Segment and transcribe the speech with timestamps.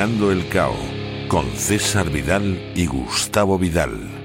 [0.00, 0.76] El Cao
[1.26, 4.17] con César Vidal y Gustavo Vidal.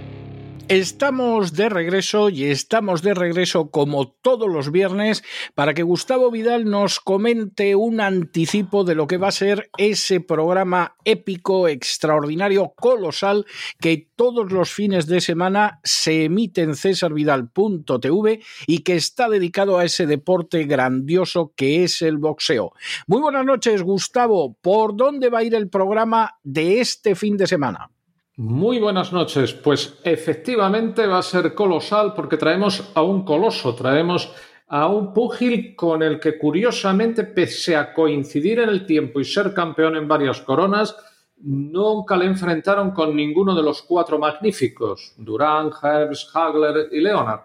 [0.73, 5.23] Estamos de regreso y estamos de regreso como todos los viernes
[5.53, 10.19] para que Gustavo Vidal nos comente un anticipo de lo que va a ser ese
[10.19, 13.45] programa épico, extraordinario, colosal
[13.79, 19.85] que todos los fines de semana se emite en cesarvidal.tv y que está dedicado a
[19.85, 22.73] ese deporte grandioso que es el boxeo.
[23.05, 24.57] Muy buenas noches, Gustavo.
[24.59, 27.92] ¿Por dónde va a ir el programa de este fin de semana?
[28.35, 29.53] Muy buenas noches.
[29.53, 34.33] Pues efectivamente va a ser colosal porque traemos a un coloso, traemos
[34.69, 39.53] a un púgil con el que curiosamente, pese a coincidir en el tiempo y ser
[39.53, 40.95] campeón en varias coronas,
[41.37, 47.41] nunca le enfrentaron con ninguno de los cuatro magníficos, Durán, Herbst, Hagler y Leonard.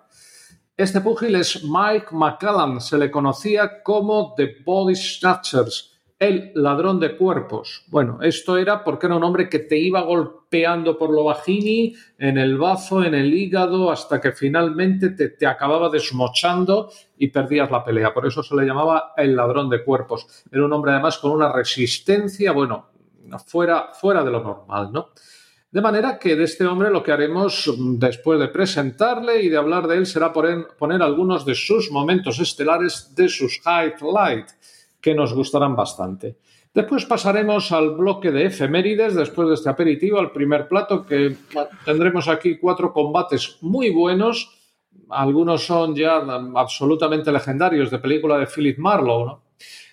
[0.75, 7.17] Este púgil es Mike McCallum, se le conocía como The Body Snatchers el ladrón de
[7.17, 7.85] cuerpos.
[7.89, 12.39] Bueno, esto era porque era un hombre que te iba golpeando por lo bajini, en
[12.39, 18.13] el bazo, en el hígado, hasta que finalmente te, acababa desmochando y perdías la pelea.
[18.13, 20.45] Por eso se le llamaba el ladrón de cuerpos.
[20.51, 22.87] Era un hombre además con una resistencia, bueno,
[23.47, 25.11] fuera, fuera de lo normal, ¿no?
[25.71, 29.87] De manera que de este hombre lo que haremos después de presentarle y de hablar
[29.87, 34.57] de él será poner, poner algunos de sus momentos estelares, de sus highlights
[35.01, 36.39] que nos gustarán bastante.
[36.75, 41.37] Después pasaremos al bloque de efemérides, después de este aperitivo, al primer plato, que
[41.85, 44.55] tendremos aquí cuatro combates muy buenos.
[45.09, 46.17] Algunos son ya
[46.55, 49.41] absolutamente legendarios de película de Philip Marlowe.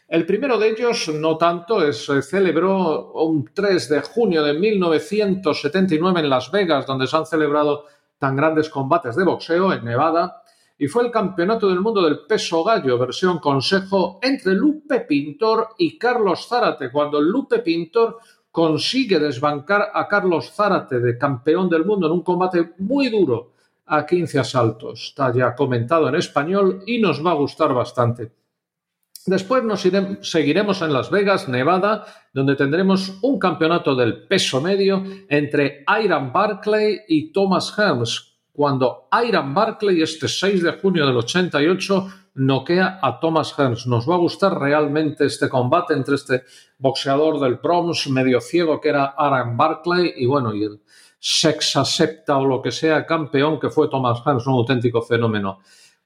[0.07, 6.29] El primero de ellos, no tanto, se celebró un 3 de junio de 1979 en
[6.29, 7.85] Las Vegas, donde se han celebrado
[8.19, 10.43] tan grandes combates de boxeo en Nevada
[10.77, 15.97] y fue el Campeonato del Mundo del Peso Gallo, versión consejo, entre Lupe Pintor y
[15.97, 18.17] Carlos Zárate, cuando Lupe Pintor
[18.51, 23.51] consigue desbancar a Carlos Zárate de campeón del mundo en un combate muy duro
[23.85, 25.09] a 15 asaltos.
[25.09, 28.31] Está ya comentado en español y nos va a gustar bastante.
[29.25, 29.83] Después nos
[30.21, 37.01] seguiremos en Las Vegas, Nevada, donde tendremos un campeonato del peso medio entre Iron Barclay
[37.07, 43.53] y Thomas Helms, cuando Iron Barclay este 6 de junio del 88 noquea a Thomas
[43.57, 43.87] Hearns.
[43.87, 46.43] Nos va a gustar realmente este combate entre este
[46.77, 50.81] boxeador del Bronx medio ciego que era Aaron Barclay y bueno, y el
[51.19, 55.59] sex acepta o lo que sea campeón que fue Thomas Hearns, un auténtico fenómeno.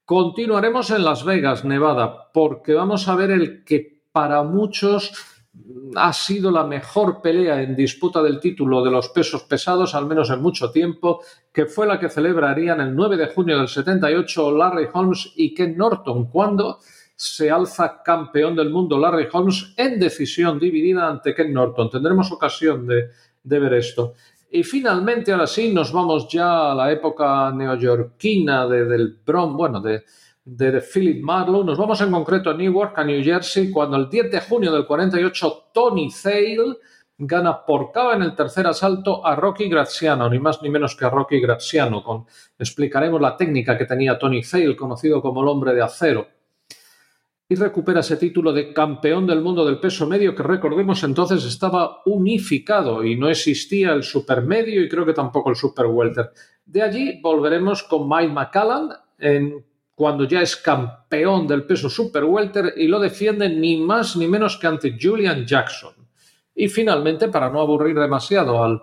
[0.06, 5.14] Continuaremos en Las Vegas, Nevada, porque vamos a ver el que para muchos
[5.96, 10.30] ha sido la mejor pelea en disputa del título de los pesos pesados, al menos
[10.30, 14.88] en mucho tiempo, que fue la que celebrarían el 9 de junio del 78 Larry
[14.94, 16.80] Holmes y Ken Norton, cuando
[17.16, 21.90] se alza campeón del mundo Larry Holmes en decisión dividida ante Ken Norton.
[21.90, 23.10] Tendremos ocasión de,
[23.44, 24.14] ver esto.
[24.52, 30.06] Y finalmente, ahora sí, nos vamos ya a la época neoyorquina del Bronx, bueno, de,
[30.56, 31.64] de Philip Marlowe.
[31.64, 34.86] Nos vamos en concreto a Newark, a New Jersey, cuando el 10 de junio del
[34.86, 36.78] 48 Tony Thale
[37.18, 41.06] gana por KO en el tercer asalto a Rocky Graziano, ni más ni menos que
[41.06, 42.02] a Rocky Graziano.
[42.02, 42.26] Con,
[42.58, 46.28] explicaremos la técnica que tenía Tony Thale, conocido como el hombre de acero.
[47.52, 52.02] Y recupera ese título de campeón del mundo del peso medio, que recordemos entonces estaba
[52.06, 56.32] unificado y no existía el supermedio y creo que tampoco el super welter.
[56.66, 59.66] De allí volveremos con Mike McCallan en
[60.00, 64.56] cuando ya es campeón del peso super welter y lo defiende ni más ni menos
[64.56, 65.92] que ante Julian Jackson.
[66.56, 68.82] Y finalmente, para no aburrir demasiado al,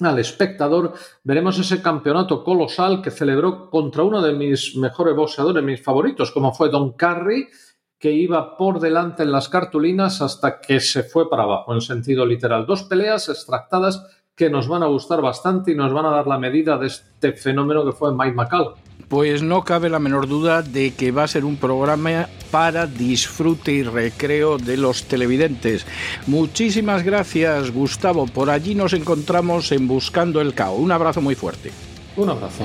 [0.00, 0.92] al espectador,
[1.24, 6.52] veremos ese campeonato colosal que celebró contra uno de mis mejores boxeadores, mis favoritos, como
[6.52, 7.48] fue Don Carrey,
[7.98, 12.26] que iba por delante en las cartulinas hasta que se fue para abajo, en sentido
[12.26, 12.66] literal.
[12.66, 16.38] Dos peleas extractadas que nos van a gustar bastante y nos van a dar la
[16.38, 18.74] medida de este fenómeno que fue Mike McCall.
[19.08, 23.72] Pues no cabe la menor duda de que va a ser un programa para disfrute
[23.72, 25.86] y recreo de los televidentes.
[26.26, 28.26] Muchísimas gracias, Gustavo.
[28.26, 30.74] Por allí nos encontramos en Buscando el Cao.
[30.74, 31.72] Un abrazo muy fuerte.
[32.16, 32.64] Un abrazo.